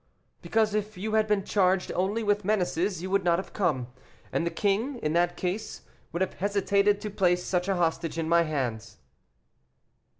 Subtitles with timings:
[0.41, 3.85] "Because if you had been charged only with menaces, you would not have come,
[4.31, 8.27] and the king in that case would have hesitated to place such a hostage in
[8.27, 8.97] my hands."